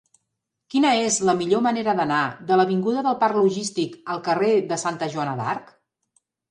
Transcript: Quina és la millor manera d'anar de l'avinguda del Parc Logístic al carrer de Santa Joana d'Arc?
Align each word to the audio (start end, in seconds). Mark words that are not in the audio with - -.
Quina 0.73 0.93
és 1.09 1.17
la 1.29 1.35
millor 1.41 1.61
manera 1.67 1.95
d'anar 2.01 2.23
de 2.53 2.59
l'avinguda 2.63 3.07
del 3.09 3.21
Parc 3.25 3.41
Logístic 3.43 3.97
al 4.17 4.27
carrer 4.31 4.53
de 4.75 4.83
Santa 4.87 5.13
Joana 5.15 5.41
d'Arc? 5.45 5.73